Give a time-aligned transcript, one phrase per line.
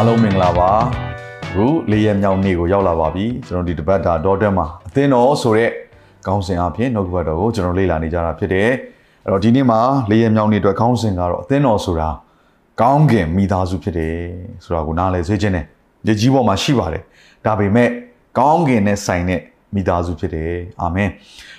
[0.00, 0.70] အားလုံးမင်္ဂလာပါ
[1.44, 5.70] အခုလေးရက်မြောက်နေ့ကိုရောက်လာပါပြီကျွန်တော်ဒီတပတ်တာဒေါ်တက်မှာအသင်းတော်ဆိုတဲ့
[6.26, 8.70] ခေါင်းစဉ်အဖြစ်နှုတ်ကပတ်တော်ကိုကျွန်တော်လေ့လာနေကြတာဖြစ်တယ်
[9.24, 12.08] အဲ့တော့ဒီနေ့မှာလေးရက်မြောက်နေ့အတွက်ခေါင်းစဉ်ကတော့အသင်းတော်ဆိုတာ
[12.80, 14.16] ကောင်းကင်မိသားစုဖြစ်တယ်
[14.64, 15.66] ဆိုတာကိုနားလည်ဆွေးခြင်းတယ်
[16.06, 17.02] ဒီကြီးပေါ်မှာရှိပါတယ်
[17.46, 17.88] ဒါပေမဲ့
[18.38, 19.40] ကောင်းကင်နဲ့ဆိုင်တဲ့
[19.74, 21.10] မိသားစုဖြစ်တယ်အာမင်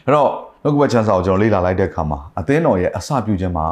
[0.05, 0.30] အဲ့တော့
[0.63, 3.68] နှုတ်ကပတ်ချမ်းစာကိုကျွန်တော်လေ့လာလိုက်တဲ့အခါမှာအသင်းတော်ရဲ့အစပြုခြင်းမှာ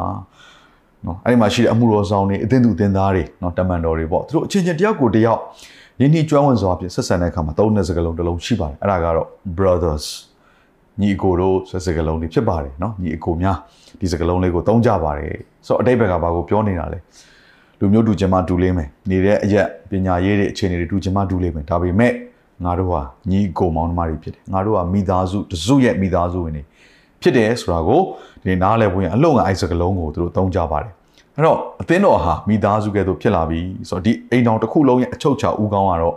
[1.06, 5.40] နော်အဲ့ဒီမှာရှိတဲ့အမှုတော်ဆောင်တွေအသင်းသူအသင်းသားတွေနော်တမန်တော်တွေပေါ့သူတို့အချင်းချင်းတယောက်ကိုတယောက်
[6.00, 10.06] ယဉ်နှီးကျွမ်းဝင်စွာဖြင့်ဆက်ဆံတဲ့အခါမှာသုံးတဲ့စကားလုံးတစ်လုံးရှိပါတယ်အဲ့ဒါကတော့ brothers
[11.00, 13.56] ညီအကိုတို့ဆိုတဲ့စကားလုံးတွေဖြစ်ပါတယ်နော်ညီအကိုများ
[14.00, 15.32] ဒီစကားလုံးလေးကိုသုံးကြပါတယ်
[15.66, 16.98] ဆိုတော့အတိတ်ဘက်ကဘာကိုပြောနေတာလဲ
[17.80, 22.12] လူမျိုးတူချင်းမတူလေးမယ်နေတဲ့အရက်ပညာရေးတွေအခြေအနေတွေတူချင်းမတူလေးမယ်ဒါပေမဲ့
[22.64, 26.62] ငါတို့ဟာညီအကိုမောင်နှမတွေဖြစ်တယ်ငါတို့ဟာမိသားစုတစုရဲ့မိသားစုဝင်တွေ
[27.22, 28.00] ဖြစ်တယ်ဆိုတာကို
[28.46, 30.92] ဒီနားလည်ဖို့ရင်အလုံးကအိုက်စကလုံးကိုသူတို့သုံးကြပါတယ်
[31.36, 36.14] အဲ့တော့အသင်းတော်ဟာမိသားစုကဲ့သို့ဖြစ်လာပြီဆိုတော့ဒီအိမ်တော်တစ်ခုလုံးရဲ့အချုပ်ချာဦးကောင်းကတော့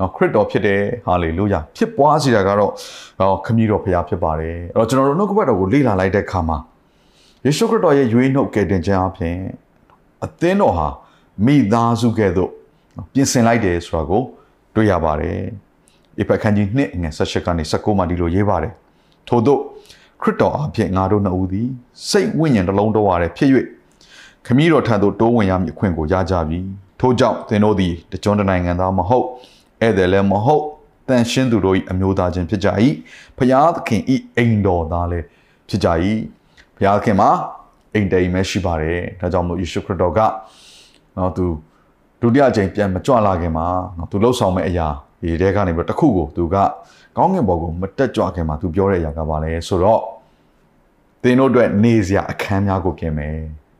[0.00, 2.70] နော်ခရစ်တော်ဖြစ်တယ်ဟာလေလုယာဖြစ်ပွားစေတာကတော့
[3.18, 6.58] ဟောခမည်းတော်ဖခင်ဖြစ်ပါတယ်အဲ့တော့ကျွန်တော်တို့နှုတ်ကပတ်တော်ကိုလေ့လာလိုက်တဲ့အခါမှာ
[7.44, 9.36] ယေရှုခရစ်တော်ရဲ့ရွေးနှုတ်ကယ်တင်ခြင်းအပြင်
[10.24, 10.88] အသင်းတော်ဟာ
[11.46, 12.50] မိသားစုကဲ့သို့
[13.12, 14.22] ပြင်ဆင်လိုက်တယ်ဆိုတာကို
[14.74, 15.38] တွေ့ရပါတယ်
[16.20, 18.72] ဧဖက်ခန်းကြီး2ငယ်16ကနေ19မှာဒီလိုရေးပါတယ်
[19.28, 19.58] ထို့သော
[20.22, 21.68] ခရစ်တော်အဖြစ်ငါတို့နှစ်ဦးသည်
[22.08, 23.50] စိတ်ဝိညာဉ်တစ်လုံးတဝါတဲ့ဖြစ်၍
[24.46, 26.58] ခမည်းတော်ထံသို့တိုးဝင်ရမည့်အခွင့်ကိုရကြပြီ
[27.00, 29.26] ထို့ကြောင့်သင်တို့သည်တကြွတစ်နိုင်ငံသားမဟုတ်
[29.80, 30.64] ဧည့်သည်လည်းမဟုတ်
[31.08, 32.68] တန်ရှင်းသူတို့၏အမျိုးသားချင်းဖြစ်ကြ၏
[33.38, 34.02] ဖျားသခင်၏
[34.36, 35.26] အိမ်တော်သားလည်း
[35.68, 35.88] ဖြစ်ကြ၏
[36.76, 37.30] ဖျားသခင်မှာ
[37.94, 40.20] အိမ်တိမ်ပဲရှိပါတယ်ဒါကြောင့်မို့ယေရှုခရစ်တော်က
[41.16, 41.46] နော်သူ
[42.20, 43.66] ဒုတိယအကြိမ်ပြန်မကြွလာခင်မှာ
[43.98, 44.88] နော်သူလှုပ်ဆောင်မဲ့အရာ
[45.20, 46.56] ဒီတဲကနေပြီးတော့တစ်ခုကိုသူက
[47.16, 50.00] ကောင်းကင်ဘော်ကိုမတက်ကြွခင်မှာသူပြောတဲ့အရာကပါလဲဆိုတော့
[51.22, 53.34] သင်တို့အတွက်နေစရာအခန်းများကိုပြင်မယ်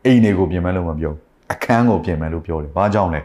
[0.05, 1.13] အိမ်တွေကိုပြင်မယ်လို့မပြော
[1.53, 3.21] အခန်းကိုပြင်မယ်လို့ပြောတယ်ဘာကြောင့်လဲ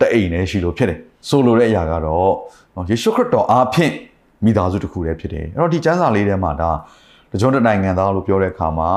[0.00, 0.98] တအိမ်နဲ့ရှိလို့ဖြစ်တယ်
[1.28, 2.32] ဆိုလိုတဲ့အရာကတော့
[2.74, 3.92] နော်ယေရှုခရစ်တော်အားဖြင့်
[4.44, 6.70] မိသားစုတစ်ခုတည်းဖြစ်တယ်အဲ့တော့ဒီကျမ်းစာလေးထဲမှာဒါ
[7.30, 8.90] တကြွတဲ့နိုင်ငံသားလို့ပြောတဲ့အခါမှာ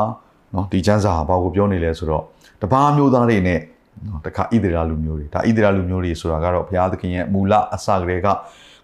[0.53, 2.23] နော်ဒီကျမ်းစာဟာဘာကိုပြောနေလဲဆိုတော့
[2.61, 3.59] တပါးမျိုးသားတွေနဲ့
[4.07, 8.27] နော်တခါဣသရေလလူမျိုးတွေဒါဣသရေလလူမျိုးတွေဆိုတာကတော့ဘုရားသခင်ရဲ့မူလအစကတည်းက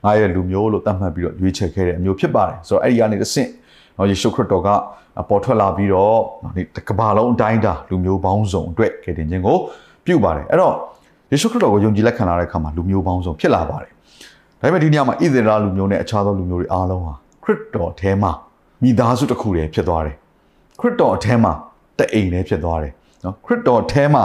[0.03, 3.49] ငါရဲ့လူမျိုးလို့သတ်မှတ်ပြီးတော့ရွေးချယ်ခဲ့တဲ့အမျိုးဖြစ်ပါတယ်ဆိုတော့အဲ့ဒီကနေတစ်ဆင့်
[3.97, 4.69] နော်ယေရှုခရစ်တော်က
[5.29, 9.57] ပေါ်ထွက်လာပြီးတော့နော်ဒီကမ္ဘာလုံးအတိုင်းအတာလူမျိုးပေါင်းစုံအတွက်ကယ်တင်ခြင်းကို
[10.05, 10.73] ပြုပါတယ်အဲ့တော့
[11.31, 13.91] ယေရှုခရစ်တော်ကိုယုံကြည်လက်ခံလာတဲ့အခါမှာလူမျိုးပေါင်းစုံဖြစ်လာပါတယ်
[14.61, 17.13] ဒါပေမဲ့ဒီနေရာမှာဣသရေလလူမျိုးနဲ့အခြားသောလူမျိုးတွေအားလုံးဟာ
[17.43, 18.31] ခရစ်တော်ထဲမှာ
[18.83, 20.15] မိသားစုတစ်ခုတည်းဖြစ်သွားတယ်
[20.79, 21.51] ခရစ်တော်အထဲမှာ
[21.99, 24.23] တအိမ်တည်းဖြစ်သွားတယ်နော်ခရစ်တော်အထဲမှာ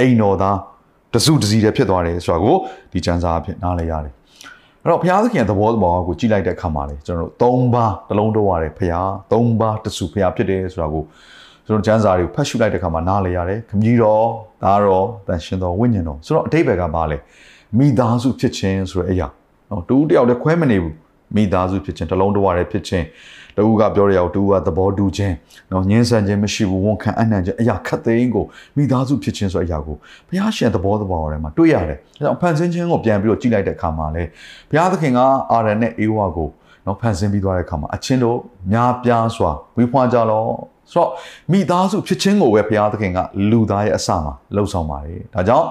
[0.00, 0.58] အိမ်တော်သား
[1.14, 2.56] တစုတစည်းတည်းဖြစ်သွားတယ်ဆိုတာကို
[2.92, 4.14] ဒီကျမ်းစာအဖြစ်နားလည်ရတယ်
[4.82, 11.02] အဲ့တော့ဘုရားသခင်သဘောသဘောကိုကြည့်လိုက်တဲ့အခါမှာလေကျွန်တော်တို့၃ပါးတစ်လုံးတော့ရတယ်ဘုရား၃ပါးတစုဘုရားဖြစ်တယ်ဆိုတာကို
[11.66, 14.24] ကျွန်တော်ကျမ်းစာတွေကိုဖတ်ရှုလိုက်တဲ့အခါမှာနားလည်ရတယ်ခမကြီးတော်
[14.62, 17.16] သားတော်တန်ရှင်တော်ဝိညာဉ်တော်ဆိုတော့အတိတ်ဘက်ကပါလေ
[17.78, 19.26] မိသားစုဖြစ်ခြင်းဆိုတဲ့အရာ
[19.70, 20.94] နော်တူတယောက်တည်းခွဲမနေဘူး
[21.36, 23.06] မိသားစုဖြစ်ခြင်းတစ်လုံးတော့ရတယ်ဖြစ်ခြင်း
[23.60, 25.34] တူကပြောရအောင်တူကသဘောတူခြင်း
[25.72, 28.44] နော်ညှင်းဆန်ခြင်းမရှိဘူးဝန်ခံအနှံ့ခြင်းအရာခတ်သိမ်းကို
[28.76, 29.96] မိသားစုဖြစ်ခြင်းဆိုတဲ့အရာကို
[30.28, 34.24] ဘုရားရှင်သဘောသဘောထဲမှာတွေ့ရတယ်အဲကြောင့်ဖန်ဆင်းခြင်းကိုပြန်ပြီးတော့ကြည့်လိုက်တဲ့အခါမှာလေ
[34.70, 35.18] ဘုရားသခင်က
[35.52, 36.48] အာရန်နဲ့အေဝါကို
[36.86, 38.38] နော်ဖန်ဆင်းပြီးသွားတဲ့အခါမှာအချင်းတို့
[38.72, 40.44] များပြားစွာဝေဖွားကြလော
[40.92, 41.10] ဆိုတော့
[41.52, 43.18] မိသားစုဖြစ်ခြင်းကိုပဲဘုရားသခင်က
[43.50, 45.66] လူသားရဲ့အစမှာလှုပ်ဆောင်ပါတယ်ဒါကြောင့်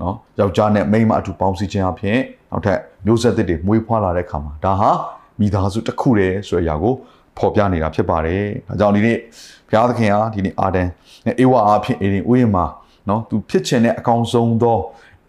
[0.00, 2.18] နော်ယောက်ျားနဲ့မိန်းမအတူပေါင်းစည်းခြင်းအဖြစ်
[2.50, 4.90] နောက်ထပ်မျိုးဆက်သစ်တွေမွေးဖွားလာတဲ့အခါမှာဒါဟာ
[5.40, 6.94] မိသားစုတစ်ခုတည်းဆိုတဲ့အရာကို
[7.38, 9.18] ဖော်ပြနေတာဖြစ်ပါတယ်။ဒါကြောင့်ဒီနေ့
[9.68, 10.88] ဘုရားသခင်ဟာဒီနေ့အာဒန်
[11.26, 12.64] နဲ့အေဝါအားဖြင့်အေရင်ဥယျာဉ်မှာ
[13.08, 14.78] နော်သူဖြစ်ခြင်းနဲ့အကောင်ဆုံးသော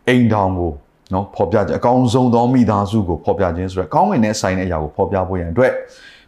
[0.07, 0.72] အိမ်ထောင်ကို
[1.13, 5.74] နော်ဖော်ပြခြင်းအကောင်ဆုံးသောမိသားစုကိုဖော်ပြခြင်းဆိုရယ်ကောင်းဝင်တဲ့ဆိုင်တဲ့အရာကိုဖော်ပြဖို့ရန်အတွက်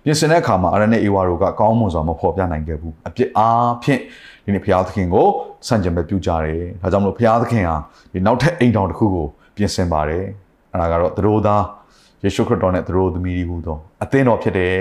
[0.03, 4.01] ပြင်ဆင်တဲ့အခါမှာအာရနဲ့အေဝါတို့ကကောင်းမွန်စွာမဖော်ပြနိုင်ခဲ့ဘူးအပြစ်အားဖြင့်
[4.45, 5.27] ဒီနေ့ဘုရားသခင်ကို
[5.67, 7.75] စံကြံပဲပြုကြတယ်ဒါကြောင့်မလို့ဘုရားသခင်ဟာ
[8.13, 10.23] ဒီနောက်ထပ်အိမ်ထောင်တစ်ခုကိုပြင်ဆင်ပါတယ်
[10.73, 11.63] အဲဒါကတော့သူတို့သား
[12.23, 14.77] ယေရှုခရစ်တော်နဲ့သူတို့သမီးတွေဟူသောအသင်းတော်ဖြစ်တယ်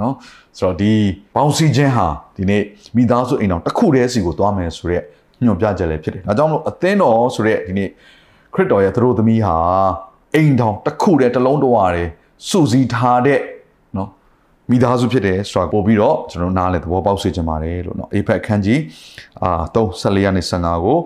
[0.00, 0.14] နော်
[0.58, 0.92] ဆိုတော့ဒီ
[1.34, 2.06] ပေါင်းစည်းခြင်းဟာ
[2.36, 2.62] ဒီနေ့
[2.96, 5.04] မိသားစုအိမ်တော်တစ်ခုတည်းစီကိုသွားမယ်ဆိုရက်
[5.42, 7.88] ညွှန်ပြချက်လည်းဖြစ်တယ်ဒါကြောင့်မလို့အသင်းတော်ဆိုရက်ဒီနေ့
[8.54, 9.56] ခရစ်တော်ရဲ့သူတို့သမီးဟာ
[10.34, 12.10] အိမ်တော်တစ်ခုတည်းတစ်လုံးတဝါတည်း
[12.48, 13.40] စုစည်းထားတဲ့
[13.96, 14.08] နော်
[14.70, 18.80] မိသားစုဖြစ်တယ်ဆိုတာပို့ပြီးတော့ကျွန်တော်နားလဲသဘောပေါက်စေချင်ပါတယ်လို့เนาะအေဖက်ခန်းကြီး
[19.42, 20.98] အာ3 14ရက်နေ့15ကို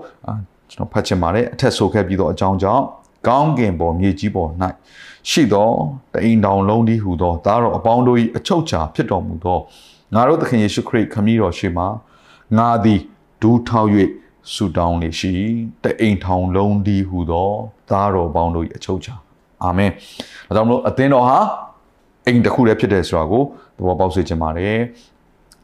[0.72, 2.84] ကျွန်တော်ဖတ်ချင်ပါတယ်အထက်ဆိုခဲ့ပြီးတော့အကြောင်းကြောင့်
[3.27, 4.49] ကောင်းကင်ပေါ်မြေကြီးပေါ်၌
[5.29, 5.69] ရှိသော
[6.13, 9.59] တအိမ်တောင်လုံးဒီဟူသောသားတော်အပေါင်းတို့၏အချုပ်ချာဖြစ်တော်မူသော
[10.13, 11.87] ငါတို့သခင်ယေရှုခရစ်ခမည်းတော်ရှိမှာ
[12.57, 13.01] ငါသည်
[13.41, 13.89] ဒူးထောက်၍
[14.53, 15.33] ဆူတောင်းလေရှိ
[15.83, 17.49] တအိမ်ထောင်လုံးဒီဟူသော
[17.89, 19.15] သားတော်ပေါင်းတို့၏အချုပ်ချာ
[19.63, 19.91] အာမင်
[20.47, 21.37] ဒါကြောင့်မလို့အသင်းတော်ဟာ
[22.25, 23.43] အိမ်တစ်ခုတည်းဖြစ်တယ်ဆိုတာကို
[23.77, 24.77] သဘောပေါက်စေချင်ပါတယ်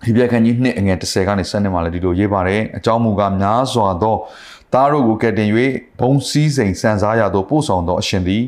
[0.04, 4.16] ဟိပြခန်းကြီးနှစ်အငယ်30ကနေ7နှစ်မှာလည်းဒီလိုရေးပါတယ်အကြောင်းမူကားများစွာသော
[4.74, 5.50] သားတို့ကိုကယ်တင်၍
[6.00, 8.44] ဘုံစည်းစိမ်စံစားရသောပို့ဆောင်သောအရှင်သည်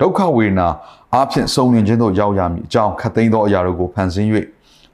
[0.00, 0.68] ဒုက္ခဝေဒနာ
[1.14, 4.28] အဖြစ်ဆုံးလင်ခြင်းသို့ရောက်ရမည်အကြောင်းခတ်သိမ်းသောအရာတို့ကိုဖန်ဆင်း၍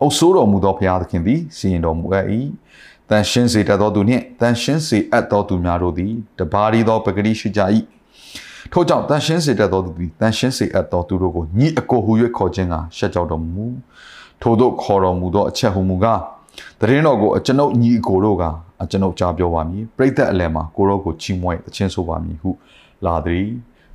[0.00, 2.26] အုပ်ဆိုးတော်မူသောဘုရားသခင်သည်စီရင်တော်မူအပ်၏
[3.10, 7.60] တန်ရှင်းစေတတ်သောသူနှင့်တန်ရှင်းစေအပ်သောသူများတို့သည်တပါးရီသောပဂတိရှိကြ၏
[8.72, 13.66] ထို့ကြောင့်တန်ရှင်းစေတတ်သောသူသည်တန်ရှင်းစေအပ်သောသူတို့ကိုညီအကိုဟူ၍ခေါ်ခြင်းကရှက်ကြောက်တော်မူ
[14.42, 16.20] ထို့သောခေါ်တော်မူသောအချက်ဟူမူကား
[16.80, 22.49] တရင်တော်ကိုအကျွန်ုပ်ညီအကိုတို့ကအ ကျွန်ုပ်ကြားပြောပါမည်ပြိဿအလယ်မှာကိုရောကိုချီးမွမ်းအချင်းဆိုပါမည်ဟု
[23.05, 23.45] လာသည်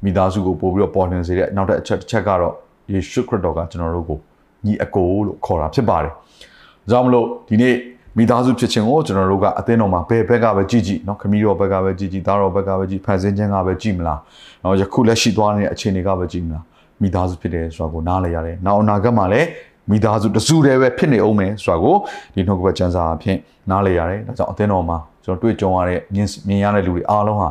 [0.05, 2.55] မိသားစုကိုပို့ပြီးတော့ပေါ်လွင်စေတဲ့နောက်တဲ့အချက်တစ်ချက်ကတော့
[2.93, 4.19] ယေရှုခရစ်တော်ကကျွန်တော်တို့ကို
[4.67, 7.75] ညီအကိုလို့ခေါ်တာဖြစ်ပါတယ်။ဒါကြောင့်မလို့ဒီနေ့
[8.17, 14.19] မိသားစုဖြစ်ခြင်းကိုကျွန်တော်တို့ကအသင်းတော်မှာဘယ်ဘက်ကပဲကြည့်ကြည့်เนาะခမီးတော်ဘက်ကပဲကြည့်ကြည့်သားတော်ဘက်ကပဲကြည့်ဖန်ဆင်းခြင်းကပဲကြည့်မလား။
[14.61, 16.63] เนาะယခုလက်ရှိသွားနေတဲ့အခြေအနေကပဲကြည့်မလား။
[17.03, 19.47] မိသားစုဖြစ်တယ်ဆိုတာကိုနားလည်ရတယ်။နောက်အနာဂတ်မှာလည်း
[19.90, 21.96] မိသားစုတစုတည်းပဲဖြစ်နေအောင်မယ်ဆိုတာကို
[22.34, 23.38] ဒီနှုတ်ကပတ်ကျမ်းစာအဖြစ်
[23.70, 27.50] နားလည်ရတယ်။ဒါကြောင့်အသင်းတော်မှာကျွန်တော်တွေ့ကြုံရတဲ့မြင်မြင်ရတဲ့လူတွေအားလုံးဟာ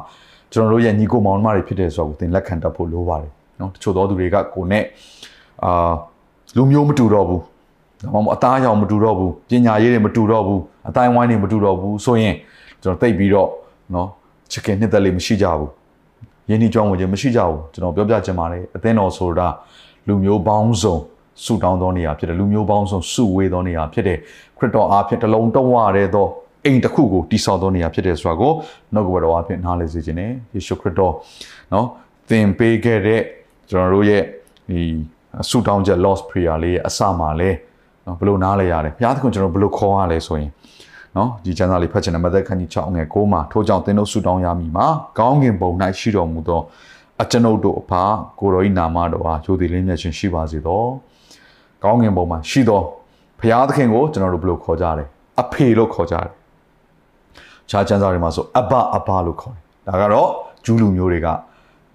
[0.52, 4.84] ကျွန်တော်တို့ရဲ့ညီကိုမောင်နှမတွေဖြစ်တယ်ဆိုတာကိုသင်လက်ခံတတ်ဖို့လိုပါတယ်။နော်တချို့သောသူတွေကကိုနဲ့
[5.64, 5.92] အာ
[6.56, 7.42] လူမျိုးမတူတော့ဘူး
[8.02, 12.34] ဒါမှမဟုတ်အသားအရောင်မတူတော့ဘူးပညာရေးတွေမတူတော့ဘူးအတိုင်းဝိုင်းတွေမတူတော့ဘူးဆိုရင်
[12.82, 13.48] ကျွန်တော်သိပြီးတော့
[13.94, 14.08] နော်
[14.50, 15.70] ချစ်ခင်နှစ်သက်လေးမရှိကြဘူး
[16.50, 19.48] ယဉ်ဤကြောင်းဝင်ခြင်းမရှိကြဘူးကျွန်တော်ပြောပြချင်ပါတယ်အသင်းတော်ဆိုတာ
[20.06, 20.96] လူမျိုးပေါင်းစုံ
[21.44, 24.19] စုတောင်းသောနေရာဖြစ်တယ်လူမျိုးပေါင်းစုံစုဝေးသောနေရာဖြစ်တယ်
[24.58, 26.26] ခရစ်တော်အားဖြင့်တလုံးတဝရတဲ့သော
[26.64, 28.52] အိမ်တစ်ခုကိုတိဆောက်သောနေရာဖြစ်တယ်ဆိုတာကို
[28.94, 31.14] နှုတ်ကပတော်အားဖြင့်နားလည်စေခြင်းနဲ့ယေရှုခရစ်တော်
[31.72, 31.86] နော်
[32.28, 33.22] သင်ပေးခဲ့တဲ့
[33.70, 34.22] ကျွန်တော်တို့ရဲ့
[34.70, 34.81] ဒီ
[35.48, 37.50] ဆုတောင်းချက် lost prayer လေးရဲ့အစမှာလဲ
[38.06, 40.50] နော်ဘယ်လိုနားလဲရတယ်ဘုရားသခင်ကျွန်တော်ဘယ်လိုခေါ်ရလဲဆိုရင်
[41.16, 44.86] နော်ဒီကျမ်းစာလေးဖတ်ချင်တဲ့မသက်ခန်းကြီး6ငယ်9မှာထို့ကြောင့်သင်တို့ဆုတောင်းရမည်မှာ
[45.19, 46.60] ကောင်းကင်ဘုံ၌ရှိတော်မူသော
[47.22, 47.92] အကျွန်ုပ်တို့အဖ
[48.40, 50.84] ကိုတော်၏နာမတော်အားယိုသည်လင်းမြတ်ခြင်းရှိပါစေသော
[51.84, 52.82] ကောင်းကင်ဘုံမှာရှိသော
[53.40, 55.04] ဘုရားသခင်ကိုကျွန်တော်တို့ဘယ်လိုခေါ်ကြလဲ
[55.42, 56.28] အဖေလို့ခေါ်ကြတယ်
[57.70, 60.28] ခြားကျမ်းစာတွေမှာဆိုအဘအဘလို့ခေါ်တယ်ဒါကတော့
[60.64, 61.28] ဂျူးလူမျိုးတွေက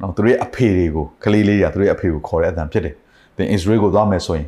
[0.01, 2.95] နော်သူတို့ရဲ့အဖေတွေကိုကလေးလေးတွေကသူတို့ရဲ့အဖေကိုခေါ်တဲ့အတန်ဖြစ်တယ်
[3.37, 4.47] သင်အစ္စရေးကိုသွားမယ်ဆိုရင်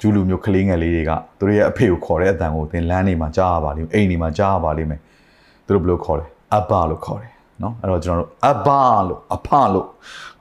[0.00, 5.00] ဂျူးလူမျိုးကလေးငယ်လေးတွေကသူတို့ရဲ့အဖေကိုခေါ်တဲ့အတန်ကိုသင်လမ်းနေမှာကြားရပါလိမ့်မယ်အိမ်နေမှာကြားရပါလိမ့်မယ်
[5.66, 7.32] သူတို့ဘယ်လိုခေါ်လဲအဘလို့ခေါ်တယ်
[7.62, 8.68] နော်အဲ့တော့ကျွန်တော်တို့အဘ
[9.06, 9.86] လို့အဖလို့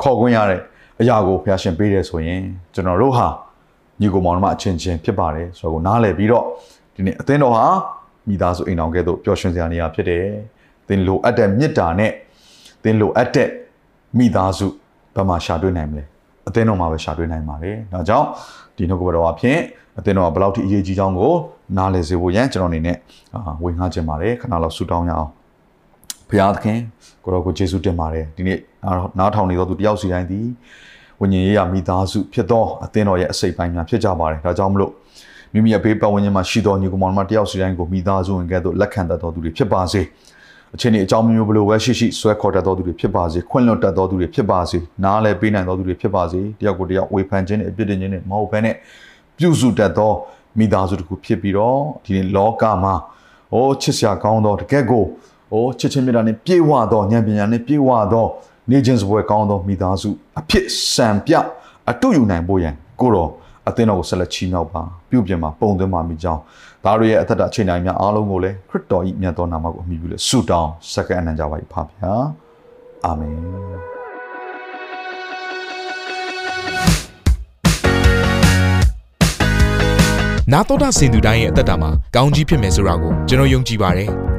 [0.01, 0.61] ခေါ်ခွင့်ရတဲ့
[1.01, 2.41] အရာကိုဘုရားရှင်ပေးတယ်ဆိုရင်
[2.73, 3.27] ကျွန်တော်တို့ဟာ
[4.01, 6.45] ညီကိုမောင်နှမအချင်းချင်းဖြစ်ပါတယ်ဆိုတော့နားလည်ပြီးတော့
[6.95, 7.65] ဒီနေ့အသင်းတော်ဟာ
[8.27, 10.25] မိသားစုအိမ်တော်ကဲ့သို့ပျော်ရွှင်စရာနေရာဖြစ်တယ်
[10.87, 12.11] သင်လိုအပ်တဲ့မေတ္တာနဲ့
[12.83, 13.49] သင်လိုအပ်တဲ့
[14.17, 14.67] မိသားစု
[15.15, 16.03] ဘယ်မှာရှာတွေ့နိုင်မလဲ
[16.47, 18.27] အသင်းတော်မှာပဲရှာတွေ့နိုင်ပါတယ်ဒါကြောင့်
[18.77, 19.57] ဒီနှုတ်ကပတော်အဖြစ်
[19.99, 21.33] အသင်းတော်ကဘယ်လောက်ထိအရေးကြီးကြောင်းကို
[21.77, 22.97] နားလည်စေဖို့ရန်ကျွန်တော်အနေနဲ့
[23.63, 25.29] ဝင်ငှားခြင်းပါတယ်ခဏလောက်ဆူတောင်းရအောင်
[26.29, 26.79] ဘုရားသခင်
[27.23, 28.57] ကိုရောကိုယေရှုတင်ပါတယ်ဒီနေ့
[29.19, 30.47] နားထောင်နေသောသူတယောက်စီတိုင်းသည်
[31.19, 34.91] ဝိညာဉ်ရေးရမိသားစုဖြစ်သောအသင်းတော်ရဲ့အစိတ်ပိုင်းများဖြစ်ကြပါတယ်ဒါကြောင့်မလို့
[35.53, 40.01] မိမိရဲ့ဘေးပတ်ဝန်းကျင်မှာရှိသောညီကောင်မောင်မတယောက်စီတိုင်းကိုမိသားစုဝင်ကဲ့သို့လက်ခံတတ်သောသူတွေဖြစ်ပါစေ
[40.75, 48.75] အချိန်ဒီအကြောင်းမျိုးဘလို့ပဲရှိရှိဆွဲခေါ်တတ်သောသူတွေဖြစ်ပါစေခွင့်လွတ်တတ်သောသူတွေဖြစ်ပါစေနားလည်ပေးနိုင်သောသူတွေဖြစ်ပါစေတယောက်ကိုတယောက်ဝေဖန်ခြင်းနဲ့အပြစ်တင်ခြင်းနဲ့မဟုတ်ဘဲနဲ့
[49.37, 50.11] ပြုစုတတ်သော
[50.57, 52.95] မိသားစုတစ်ခုဖြစ်ပြီးတော့ဒီလောကမှာ
[53.53, 55.03] အိုးချစ်စရာကောင်းသောတကယ့်ကို
[55.53, 58.25] အိုးချစ်ချင်းမြတ်တာနဲ့ပြေဝသောဉာဏ်ပညာနဲ့ပြေဝသော
[58.71, 60.09] နေခြင်းစပွဲကောင်းသောမိသားစု
[60.39, 61.33] အဖြစ်စံပြ
[61.89, 63.29] အတူယူနိုင်ဖို့ရန်ကိုတော်
[63.67, 66.41] အသင်းတော်ကိုဆက်လက်ချီးမြှောက်ပါပြုပြင်ပါပုံသွင်းပါမိကြောင်း
[66.85, 72.13] ဒါတို့ရဲ့အသက်တာအချိန်တိုင်းများအားလုံးကိုလည်းခရစ်တော်၏မြတ်သောနာမကိုအမိပြုလို့ဆုတောင်းစက္ကန့်အနံ့ကြပါ၏ဖပါဗျာ
[73.05, 73.35] အာမင်
[80.53, 84.11] နာတော်တာစင်သူတိုင်းရဲ့အသက်တာမှာကောင်းကြီးဖြစ်မယ်ဆိုတာကိုကျွန်တော်ယုံကြည်ပါတယ်။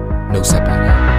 [0.33, 1.10] နှုတ်ဆက်ပါတယ်